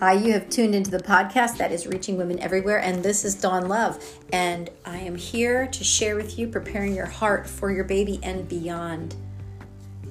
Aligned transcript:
Hi, 0.00 0.12
you 0.12 0.32
have 0.32 0.48
tuned 0.48 0.76
into 0.76 0.92
the 0.92 1.02
podcast 1.02 1.56
that 1.56 1.72
is 1.72 1.88
reaching 1.88 2.16
women 2.16 2.38
everywhere, 2.38 2.78
and 2.78 3.02
this 3.02 3.24
is 3.24 3.34
Dawn 3.34 3.66
Love. 3.66 4.00
And 4.32 4.70
I 4.84 4.98
am 4.98 5.16
here 5.16 5.66
to 5.66 5.82
share 5.82 6.14
with 6.14 6.38
you 6.38 6.46
preparing 6.46 6.94
your 6.94 7.06
heart 7.06 7.48
for 7.48 7.72
your 7.72 7.82
baby 7.82 8.20
and 8.22 8.48
beyond. 8.48 9.16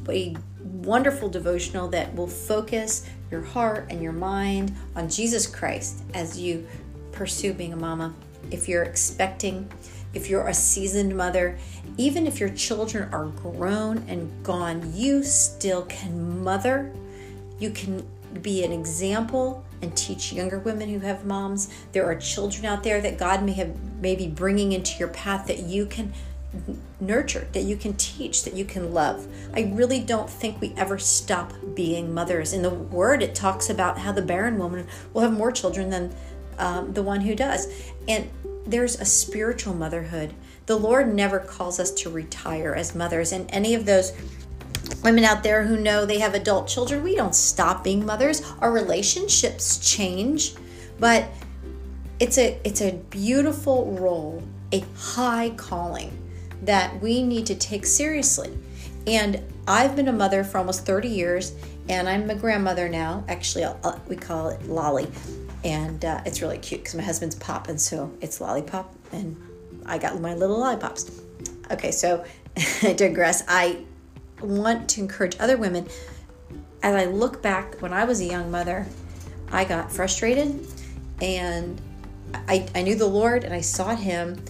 A 0.09 0.35
wonderful 0.59 1.29
devotional 1.29 1.87
that 1.87 2.13
will 2.13 2.27
focus 2.27 3.09
your 3.31 3.41
heart 3.41 3.87
and 3.89 4.03
your 4.03 4.11
mind 4.11 4.75
on 4.97 5.07
Jesus 5.07 5.47
Christ 5.47 6.03
as 6.13 6.37
you 6.37 6.67
pursue 7.13 7.53
being 7.53 7.71
a 7.71 7.77
mama. 7.77 8.13
If 8.51 8.67
you're 8.67 8.83
expecting, 8.83 9.71
if 10.13 10.29
you're 10.29 10.49
a 10.49 10.53
seasoned 10.53 11.15
mother, 11.15 11.57
even 11.95 12.27
if 12.27 12.41
your 12.41 12.49
children 12.49 13.07
are 13.13 13.27
grown 13.27 13.99
and 14.09 14.29
gone, 14.43 14.91
you 14.93 15.23
still 15.23 15.83
can 15.83 16.43
mother. 16.43 16.93
You 17.57 17.69
can 17.69 18.05
be 18.41 18.65
an 18.65 18.73
example 18.73 19.63
and 19.81 19.95
teach 19.95 20.33
younger 20.33 20.59
women 20.59 20.89
who 20.89 20.99
have 20.99 21.25
moms. 21.25 21.69
There 21.91 22.05
are 22.05 22.15
children 22.15 22.65
out 22.65 22.83
there 22.83 23.01
that 23.01 23.17
God 23.17 23.43
may 23.43 23.53
have 23.53 23.75
maybe 24.01 24.27
bringing 24.27 24.71
into 24.71 24.97
your 24.97 25.09
path 25.09 25.47
that 25.47 25.59
you 25.59 25.85
can 25.85 26.13
nurture, 26.99 27.47
that 27.51 27.63
you 27.63 27.75
can 27.75 27.93
teach, 27.93 28.43
that 28.43 28.53
you 28.53 28.65
can 28.65 28.93
love. 28.93 29.27
I 29.53 29.71
really 29.73 29.99
don't 29.99 30.29
think 30.29 30.59
we 30.59 30.73
ever 30.77 30.97
stop 30.97 31.53
being 31.75 32.13
mothers. 32.13 32.53
In 32.53 32.61
the 32.61 32.69
Word, 32.69 33.21
it 33.21 33.35
talks 33.35 33.69
about 33.69 33.99
how 33.99 34.11
the 34.11 34.21
barren 34.21 34.57
woman 34.57 34.87
will 35.13 35.21
have 35.21 35.33
more 35.33 35.51
children 35.51 35.89
than 35.89 36.15
um, 36.57 36.93
the 36.93 37.03
one 37.03 37.21
who 37.21 37.35
does. 37.35 37.67
And 38.07 38.29
there's 38.65 38.99
a 38.99 39.05
spiritual 39.05 39.73
motherhood. 39.73 40.33
The 40.65 40.77
Lord 40.77 41.13
never 41.13 41.39
calls 41.39 41.79
us 41.79 41.91
to 41.91 42.09
retire 42.09 42.73
as 42.73 42.95
mothers. 42.95 43.31
And 43.31 43.49
any 43.51 43.75
of 43.75 43.85
those 43.85 44.13
women 45.07 45.23
out 45.23 45.41
there 45.41 45.63
who 45.63 45.77
know 45.77 46.05
they 46.05 46.19
have 46.19 46.33
adult 46.33 46.67
children, 46.67 47.01
we 47.01 47.15
don't 47.15 47.33
stop 47.33 47.81
being 47.81 48.05
mothers. 48.05 48.41
Our 48.59 48.73
relationships 48.73 49.77
change, 49.77 50.53
but 50.99 51.29
it's 52.19 52.37
a 52.37 52.59
it's 52.65 52.81
a 52.81 52.91
beautiful 53.09 53.95
role, 53.97 54.43
a 54.73 54.83
high 54.97 55.51
calling 55.51 56.11
that 56.63 57.01
we 57.01 57.23
need 57.23 57.45
to 57.45 57.55
take 57.55 57.85
seriously. 57.85 58.57
And 59.05 59.41
I've 59.65 59.95
been 59.95 60.09
a 60.09 60.13
mother 60.13 60.43
for 60.43 60.57
almost 60.57 60.85
30 60.85 61.07
years, 61.07 61.53
and 61.87 62.09
I'm 62.09 62.29
a 62.29 62.35
grandmother 62.35 62.89
now. 62.89 63.23
Actually, 63.29 63.63
I'll, 63.63 64.01
we 64.09 64.17
call 64.17 64.49
it 64.49 64.61
Lolly, 64.67 65.07
and 65.63 66.03
uh, 66.03 66.19
it's 66.25 66.41
really 66.41 66.57
cute 66.57 66.81
because 66.81 66.95
my 66.95 67.03
husband's 67.03 67.35
Pop, 67.35 67.69
and 67.69 67.79
so 67.79 68.11
it's 68.19 68.41
Lollipop, 68.41 68.93
and 69.13 69.41
I 69.85 69.99
got 69.99 70.19
my 70.19 70.33
little 70.35 70.59
lollipops. 70.59 71.09
Okay, 71.71 71.91
so 71.91 72.25
I 72.83 72.91
digress. 72.91 73.45
I 73.47 73.85
want 74.41 74.89
to 74.89 75.01
encourage 75.01 75.35
other 75.39 75.57
women. 75.57 75.87
As 76.83 76.95
I 76.95 77.05
look 77.05 77.41
back 77.41 77.81
when 77.81 77.93
I 77.93 78.03
was 78.03 78.21
a 78.21 78.25
young 78.25 78.51
mother, 78.51 78.85
I 79.51 79.65
got 79.65 79.91
frustrated 79.91 80.67
and 81.21 81.81
I, 82.47 82.67
I 82.75 82.81
knew 82.81 82.95
the 82.95 83.07
Lord 83.07 83.43
and 83.43 83.53
I 83.53 83.61
sought 83.61 83.99
Him. 83.99 84.43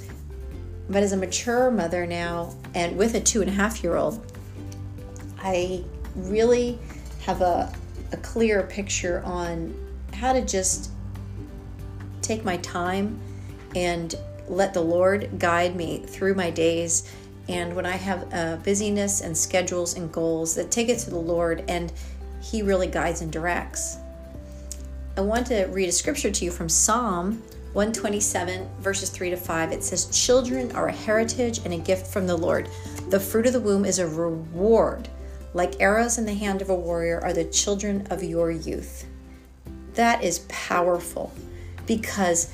But 0.89 1.03
as 1.03 1.11
a 1.11 1.17
mature 1.17 1.69
mother 1.69 2.05
now 2.05 2.55
and 2.73 2.97
with 2.97 3.15
a 3.15 3.19
two 3.19 3.41
and 3.41 3.49
a 3.49 3.53
half 3.53 3.83
year 3.83 3.95
old, 3.95 4.25
I 5.39 5.83
really 6.15 6.79
have 7.21 7.41
a, 7.41 7.73
a 8.11 8.17
clear 8.17 8.63
picture 8.63 9.21
on 9.23 9.73
how 10.13 10.33
to 10.33 10.41
just 10.41 10.91
take 12.21 12.43
my 12.43 12.57
time 12.57 13.19
and 13.75 14.15
let 14.47 14.73
the 14.73 14.81
Lord 14.81 15.29
guide 15.37 15.75
me 15.75 15.99
through 15.99 16.35
my 16.35 16.49
days 16.49 17.11
and 17.49 17.75
when 17.75 17.85
I 17.85 17.95
have 17.95 18.33
uh, 18.33 18.57
busyness 18.57 19.21
and 19.21 19.37
schedules 19.37 19.95
and 19.95 20.11
goals, 20.11 20.55
that 20.55 20.71
take 20.71 20.89
it 20.89 20.99
to 20.99 21.09
the 21.09 21.17
Lord 21.17 21.63
and 21.67 21.91
He 22.41 22.61
really 22.61 22.87
guides 22.87 23.21
and 23.21 23.31
directs. 23.31 23.97
I 25.15 25.21
want 25.21 25.47
to 25.47 25.65
read 25.65 25.89
a 25.89 25.91
scripture 25.91 26.29
to 26.29 26.45
you 26.45 26.51
from 26.51 26.69
Psalm 26.69 27.41
127, 27.73 28.67
verses 28.79 29.09
3 29.09 29.31
to 29.31 29.37
5. 29.37 29.71
It 29.71 29.83
says, 29.83 30.05
Children 30.07 30.71
are 30.73 30.87
a 30.87 30.91
heritage 30.91 31.59
and 31.63 31.73
a 31.73 31.77
gift 31.77 32.07
from 32.07 32.27
the 32.27 32.35
Lord. 32.35 32.69
The 33.09 33.19
fruit 33.19 33.45
of 33.45 33.53
the 33.53 33.59
womb 33.59 33.85
is 33.85 33.99
a 33.99 34.07
reward. 34.07 35.09
Like 35.53 35.79
arrows 35.79 36.17
in 36.17 36.25
the 36.25 36.33
hand 36.33 36.61
of 36.61 36.69
a 36.69 36.75
warrior 36.75 37.19
are 37.21 37.33
the 37.33 37.45
children 37.45 38.07
of 38.09 38.23
your 38.23 38.51
youth. 38.51 39.05
That 39.93 40.23
is 40.23 40.45
powerful 40.49 41.33
because 41.85 42.53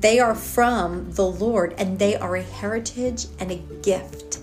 they 0.00 0.20
are 0.20 0.34
from 0.34 1.10
the 1.12 1.26
Lord 1.26 1.74
and 1.78 1.98
they 1.98 2.16
are 2.16 2.36
a 2.36 2.42
heritage 2.42 3.26
and 3.38 3.50
a 3.50 3.56
gift. 3.82 4.40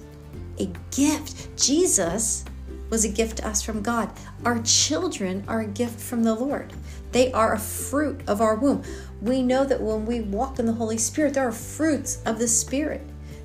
A 0.60 0.70
gift. 0.92 1.56
Jesus 1.58 2.46
was 2.90 3.06
a 3.06 3.10
gift 3.10 3.38
to 3.38 3.48
us 3.48 3.62
from 3.62 3.82
God. 3.82 4.12
Our 4.46 4.62
children 4.64 5.44
are 5.48 5.62
a 5.62 5.68
gift 5.68 6.00
from 6.00 6.24
the 6.24 6.34
Lord. 6.34 6.74
They 7.12 7.32
are 7.32 7.54
a 7.54 7.60
fruit 7.60 8.22
of 8.28 8.42
our 8.42 8.56
womb. 8.56 8.84
We 9.22 9.42
know 9.42 9.64
that 9.66 9.82
when 9.82 10.06
we 10.06 10.22
walk 10.22 10.60
in 10.60 10.66
the 10.66 10.74
Holy 10.74 10.98
Spirit, 10.98 11.36
there 11.36 11.48
are 11.48 11.52
fruits 11.52 12.22
of 12.26 12.40
the 12.40 12.48
Spirit. 12.48 13.02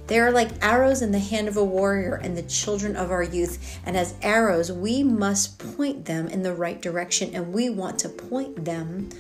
They 0.07 0.19
are 0.19 0.33
like 0.33 0.65
arrows 0.65 1.03
in 1.03 1.13
the 1.13 1.19
hand 1.19 1.49
of 1.49 1.59
a 1.59 1.65
warrior 1.65 2.15
and 2.15 2.37
the 2.37 2.43
children 2.43 2.97
of 2.97 3.11
our 3.11 3.23
youth. 3.23 3.79
And 3.85 3.95
as 3.95 4.15
arrows, 4.23 4.73
we 4.73 5.03
must 5.03 5.59
point 5.77 6.07
them 6.07 6.29
in 6.29 6.43
the 6.43 6.55
right 6.55 6.81
direction 6.81 7.35
and 7.35 7.53
we 7.53 7.69
want 7.69 7.99
to 8.01 8.09
point 8.09 8.65
them 8.65 9.11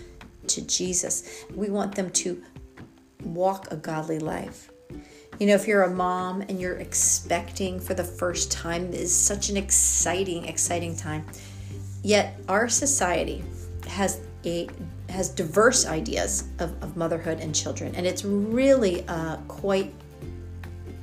to 0.46 0.62
Jesus. 0.62 1.44
We 1.54 1.68
want 1.68 1.94
them 1.94 2.10
to 2.10 2.42
walk 3.24 3.70
a 3.70 3.76
godly 3.76 4.18
life. 4.18 4.70
You 5.38 5.46
know, 5.46 5.54
if 5.54 5.68
you're 5.68 5.84
a 5.84 5.90
mom 5.90 6.40
and 6.42 6.60
you're 6.60 6.78
expecting 6.78 7.78
for 7.78 7.94
the 7.94 8.04
first 8.04 8.50
time, 8.50 8.92
is 8.92 9.14
such 9.14 9.50
an 9.50 9.56
exciting, 9.56 10.46
exciting 10.46 10.96
time. 10.96 11.24
Yet 12.02 12.40
our 12.48 12.68
society 12.68 13.44
has 13.86 14.20
a 14.44 14.68
has 15.08 15.30
diverse 15.30 15.86
ideas 15.86 16.48
of, 16.58 16.70
of 16.82 16.96
motherhood 16.96 17.40
and 17.40 17.54
children, 17.54 17.94
and 17.94 18.06
it's 18.06 18.24
really 18.24 19.06
uh, 19.08 19.36
quite 19.48 19.92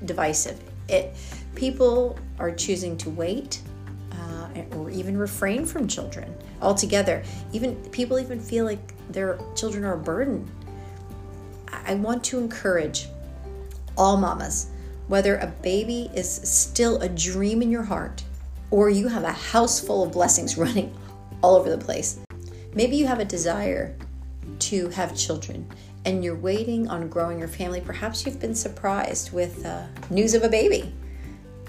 divisive. 0.05 0.59
It 0.89 1.15
people 1.55 2.19
are 2.39 2.51
choosing 2.51 2.97
to 2.97 3.09
wait 3.09 3.61
uh, 4.11 4.61
or 4.75 4.89
even 4.89 5.17
refrain 5.17 5.65
from 5.65 5.87
children 5.87 6.33
altogether. 6.61 7.23
Even 7.53 7.75
people 7.91 8.19
even 8.19 8.39
feel 8.39 8.65
like 8.65 8.93
their 9.11 9.39
children 9.55 9.85
are 9.85 9.93
a 9.93 9.97
burden 9.97 10.49
I 11.85 11.96
want 11.96 12.23
to 12.25 12.40
encourage 12.40 13.07
all 13.97 14.18
mamas, 14.18 14.68
whether 15.07 15.38
a 15.38 15.47
baby 15.47 16.09
is 16.13 16.29
still 16.29 17.01
a 17.01 17.09
dream 17.09 17.62
in 17.62 17.72
your 17.72 17.84
heart 17.84 18.23
or 18.72 18.90
you 18.90 19.07
have 19.07 19.23
a 19.23 19.31
house 19.31 19.79
full 19.79 20.03
of 20.03 20.12
blessings 20.12 20.57
running 20.57 20.96
all 21.41 21.56
over 21.56 21.69
the 21.69 21.78
place. 21.78 22.19
Maybe 22.73 22.97
you 22.97 23.07
have 23.07 23.19
a 23.19 23.25
desire 23.25 23.96
to 24.59 24.90
have 24.90 25.16
children 25.16 25.68
and 26.06 26.23
you're 26.23 26.35
waiting 26.35 26.88
on 26.88 27.07
growing 27.07 27.40
your 27.40 27.47
family. 27.47 27.81
Perhaps 27.81 28.25
you've 28.25 28.40
been 28.40 28.56
surprised 28.56 29.31
with 29.31 29.66
uh, 29.66 29.84
news 30.09 30.34
of 30.34 30.44
a 30.44 30.50
baby. 30.50 30.94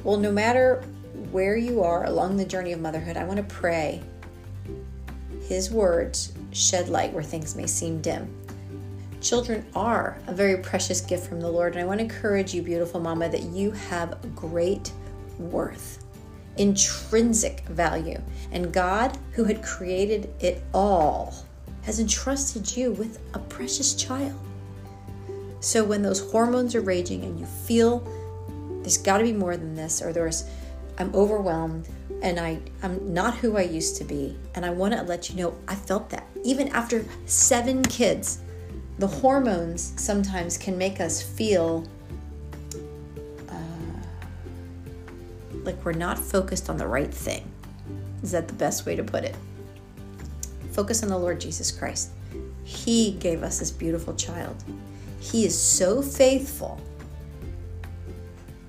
Well, 0.05 0.19
no 0.19 0.31
matter 0.31 0.83
where 1.31 1.57
you 1.57 1.83
are 1.83 2.05
along 2.05 2.37
the 2.37 2.45
journey 2.45 2.73
of 2.73 2.81
motherhood, 2.81 3.17
I 3.17 3.25
want 3.25 3.39
to 3.39 3.55
pray 3.55 4.03
His 5.49 5.71
words 5.71 6.33
shed 6.53 6.89
light 6.89 7.13
where 7.13 7.23
things 7.23 7.57
may 7.57 7.67
seem 7.67 8.01
dim. 8.01 8.29
Children 9.27 9.67
are 9.75 10.19
a 10.29 10.33
very 10.33 10.59
precious 10.59 11.01
gift 11.01 11.27
from 11.27 11.41
the 11.41 11.51
Lord, 11.51 11.73
and 11.73 11.83
I 11.83 11.85
want 11.85 11.99
to 11.99 12.05
encourage 12.05 12.55
you, 12.55 12.63
beautiful 12.63 13.01
mama, 13.01 13.29
that 13.29 13.43
you 13.43 13.73
have 13.73 14.37
great 14.37 14.93
worth, 15.37 16.05
intrinsic 16.59 17.63
value, 17.63 18.23
and 18.53 18.73
God, 18.73 19.19
who 19.33 19.43
had 19.43 19.65
created 19.65 20.33
it 20.39 20.63
all, 20.73 21.35
has 21.83 21.99
entrusted 21.99 22.77
you 22.77 22.93
with 22.93 23.19
a 23.35 23.41
precious 23.41 23.97
child. 23.97 24.39
So 25.59 25.83
when 25.83 26.03
those 26.03 26.31
hormones 26.31 26.77
are 26.77 26.81
raging 26.81 27.25
and 27.25 27.41
you 27.41 27.47
feel 27.47 28.09
there's 28.83 28.97
got 28.97 29.19
to 29.19 29.25
be 29.25 29.33
more 29.33 29.57
than 29.57 29.75
this, 29.75 30.01
or 30.01 30.13
there's 30.13 30.49
I'm 30.99 31.13
overwhelmed 31.17 31.89
and 32.23 32.39
I, 32.39 32.61
I'm 32.81 33.13
not 33.13 33.35
who 33.39 33.57
I 33.57 33.63
used 33.63 33.97
to 33.97 34.05
be, 34.05 34.39
and 34.55 34.65
I 34.65 34.71
want 34.71 34.95
to 34.95 35.03
let 35.03 35.29
you 35.29 35.35
know 35.35 35.59
I 35.67 35.75
felt 35.75 36.11
that 36.11 36.29
even 36.45 36.69
after 36.69 37.05
seven 37.25 37.83
kids 37.83 38.39
the 38.99 39.07
hormones 39.07 39.93
sometimes 39.97 40.57
can 40.57 40.79
make 40.79 41.01
us 41.01 41.21
feel 41.21 41.87
uh, 43.49 44.01
like 45.65 45.85
we're 45.85 45.93
not 45.93 46.19
focused 46.19 46.71
on 46.71 46.77
the 46.77 46.87
right 46.87 47.13
thing. 47.13 47.51
Is 48.23 48.31
that 48.33 48.49
the 48.49 48.55
best 48.55 48.87
way 48.87 48.97
to 48.97 49.05
put 49.05 49.25
it? 49.25 49.37
Focus 50.73 51.03
on 51.03 51.09
the 51.11 51.19
Lord 51.19 51.41
Jesus 51.41 51.71
Christ. 51.71 52.11
He 52.65 53.13
gave 53.13 53.43
us 53.43 53.59
this 53.59 53.71
beautiful 53.71 54.15
child. 54.15 54.57
He 55.21 55.45
is 55.45 55.59
so 55.59 56.03
faithful 56.03 56.81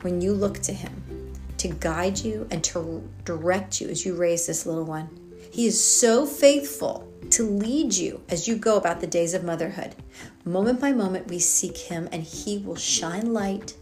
when 0.02 0.22
you 0.22 0.34
look 0.34 0.60
to 0.60 0.74
Him 0.74 1.34
to 1.58 1.70
guide 1.70 2.20
you 2.20 2.48
and 2.52 2.64
to 2.66 3.08
direct 3.26 3.82
you 3.82 3.90
as 3.90 4.06
you 4.06 4.16
raise 4.16 4.46
this 4.46 4.66
little 4.66 4.84
one. 4.84 5.10
He 5.52 5.66
is 5.66 5.84
so 5.84 6.26
faithful 6.26 7.07
to 7.32 7.44
lead 7.44 7.94
you 7.96 8.22
as 8.30 8.48
you 8.48 8.56
go 8.56 8.78
about 8.78 9.02
the 9.02 9.08
days 9.08 9.34
of 9.34 9.44
motherhood. 9.44 9.96
Moment 10.46 10.80
by 10.80 10.92
moment, 10.92 11.28
we 11.28 11.40
seek 11.40 11.78
Him, 11.78 12.08
and 12.12 12.24
He 12.24 12.58
will 12.60 12.76
shine 12.76 13.34
light 13.34 13.76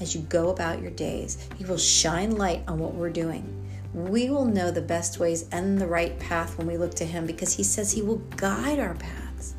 as 0.00 0.14
you 0.14 0.22
go 0.22 0.50
about 0.50 0.80
your 0.80 0.90
days. 0.90 1.48
He 1.56 1.64
will 1.64 1.78
shine 1.78 2.36
light 2.36 2.62
on 2.68 2.78
what 2.78 2.94
we're 2.94 3.10
doing. 3.10 3.58
we 3.94 4.30
will 4.30 4.46
know 4.46 4.70
the 4.70 4.80
best 4.80 5.18
ways 5.18 5.46
and 5.52 5.78
the 5.78 5.86
right 5.86 6.18
path 6.18 6.56
when 6.56 6.66
we 6.66 6.78
look 6.78 6.94
to 6.94 7.04
Him 7.04 7.26
because 7.26 7.52
He 7.52 7.62
says 7.62 7.92
He 7.92 8.02
will 8.02 8.22
guide 8.36 8.78
our 8.78 8.94
paths. 8.94 9.54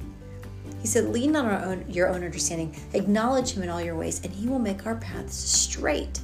He 0.81 0.87
said, 0.87 1.09
Lean 1.09 1.35
on 1.35 1.45
our 1.45 1.63
own, 1.63 1.85
your 1.87 2.09
own 2.09 2.23
understanding, 2.23 2.75
acknowledge 2.93 3.51
Him 3.51 3.63
in 3.63 3.69
all 3.69 3.81
your 3.81 3.95
ways, 3.95 4.21
and 4.23 4.33
He 4.33 4.47
will 4.47 4.59
make 4.59 4.85
our 4.85 4.95
paths 4.95 5.35
straight. 5.35 6.19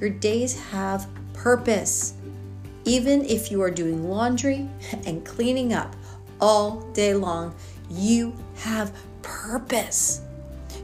Your 0.00 0.10
days 0.10 0.58
have 0.70 1.08
purpose. 1.34 2.14
Even 2.84 3.24
if 3.24 3.50
you 3.50 3.62
are 3.62 3.70
doing 3.70 4.08
laundry 4.08 4.68
and 5.06 5.24
cleaning 5.24 5.72
up 5.72 5.94
all 6.40 6.80
day 6.92 7.14
long, 7.14 7.54
you 7.90 8.34
have 8.56 8.92
purpose. 9.22 10.22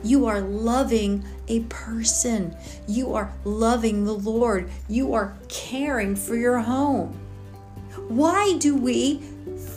You 0.03 0.27
are 0.27 0.41
loving 0.41 1.25
a 1.49 1.61
person. 1.61 2.55
You 2.87 3.15
are 3.15 3.33
loving 3.45 4.05
the 4.05 4.15
Lord. 4.15 4.71
You 4.89 5.15
are 5.15 5.37
caring 5.49 6.17
for 6.17 6.37
your 6.37 6.59
home. 6.59 7.19
Why 8.09 8.57
do 8.59 8.77
we 8.77 9.23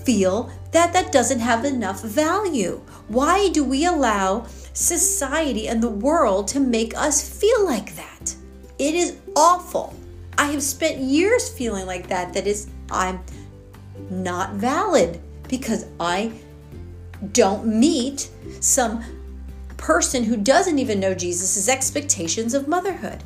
feel 0.04 0.52
that 0.72 0.94
that 0.94 1.12
doesn't 1.12 1.40
have 1.40 1.66
enough 1.66 2.04
value? 2.04 2.82
Why 3.08 3.50
do 3.50 3.64
we 3.64 3.86
allow 3.86 4.46
society 4.74 5.68
and 5.68 5.82
the 5.82 5.90
world 5.90 6.48
to 6.50 6.60
make 6.60 6.96
us 6.96 7.28
feel 7.28 7.66
like 7.66 7.96
that? 7.96 8.36
It 8.78 8.96
is 8.96 9.18
awful. 9.36 9.96
I 10.38 10.52
have 10.52 10.64
spent 10.64 11.00
years 11.00 11.50
feeling 11.50 11.86
like 11.86 12.08
that, 12.08 12.34
that 12.34 12.48
is, 12.48 12.70
I'm 12.90 13.20
not 14.10 14.54
valid 14.54 15.20
because 15.50 15.86
I 16.00 16.32
don't 17.34 17.66
meet 17.66 18.30
some 18.62 19.04
person 19.76 20.24
who 20.24 20.38
doesn't 20.38 20.80
even 20.80 21.00
know 21.00 21.14
Jesus' 21.14 21.68
expectations 21.68 22.54
of 22.54 22.68
motherhood. 22.68 23.24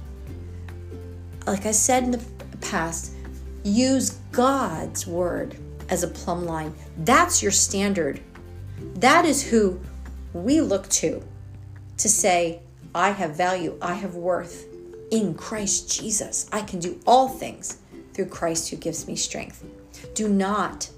Like 1.46 1.66
I 1.66 1.72
said 1.72 2.04
in 2.04 2.12
the 2.12 2.24
past, 2.62 3.14
use 3.64 4.12
God's 4.32 5.06
word 5.06 5.58
as 5.90 6.04
a 6.04 6.08
plumb 6.08 6.46
line. 6.46 6.74
That's 6.98 7.44
your 7.44 7.52
standard. 7.52 8.22
That 8.96 9.26
is 9.26 9.44
who 9.44 9.80
we 10.34 10.62
look 10.62 10.88
to 10.90 11.24
to 11.98 12.10
say, 12.10 12.62
I 12.96 13.12
have 13.12 13.36
value, 13.36 13.78
I 13.82 13.94
have 13.94 14.16
worth 14.16 14.66
in 15.12 15.36
Christ 15.36 15.92
Jesus. 15.92 16.50
I 16.52 16.62
can 16.62 16.80
do 16.80 17.00
all 17.06 17.28
things 17.28 17.78
through 18.14 18.28
Christ 18.28 18.70
who 18.70 18.78
gives 18.78 19.08
me 19.08 19.16
strength. 19.16 19.64
Do 20.14 20.28
not 20.28 20.90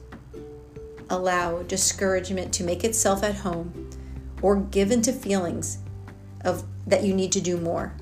allow 1.09 1.63
discouragement 1.63 2.53
to 2.53 2.63
make 2.63 2.83
itself 2.83 3.23
at 3.23 3.35
home 3.35 3.89
or 4.41 4.57
give 4.57 4.91
into 4.91 5.11
feelings 5.11 5.79
of 6.43 6.63
that 6.87 7.03
you 7.03 7.13
need 7.13 7.31
to 7.31 7.41
do 7.41 7.57
more. 7.57 7.93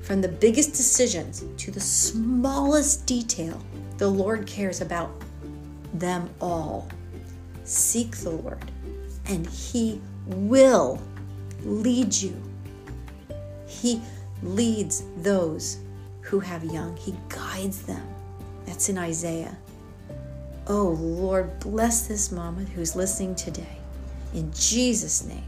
From 0.00 0.20
the 0.20 0.28
biggest 0.28 0.72
decisions 0.72 1.44
to 1.58 1.70
the 1.70 1.80
smallest 1.80 3.06
detail, 3.06 3.62
the 3.98 4.08
Lord 4.08 4.46
cares 4.46 4.80
about 4.80 5.10
them 5.94 6.28
all. 6.40 6.88
Seek 7.64 8.16
the 8.16 8.30
Lord, 8.30 8.70
and 9.26 9.46
He 9.46 10.00
will 10.26 11.00
lead 11.62 12.14
you. 12.14 12.40
He 13.66 14.00
leads 14.42 15.04
those 15.18 15.78
who 16.20 16.40
have 16.40 16.64
young, 16.64 16.96
He 16.96 17.14
guides 17.28 17.82
them. 17.82 18.06
That's 18.66 18.88
in 18.88 18.98
Isaiah. 18.98 19.56
Oh 20.68 20.90
Lord, 20.90 21.58
bless 21.58 22.06
this 22.06 22.30
mama 22.30 22.62
who's 22.62 22.94
listening 22.94 23.34
today. 23.34 23.78
In 24.32 24.52
Jesus' 24.52 25.24
name, 25.24 25.42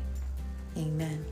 amen. 0.76 1.24